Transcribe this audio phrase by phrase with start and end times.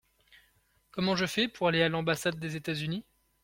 [0.89, 3.05] Comment je fais pour aller à l’ambassade des États-Unis?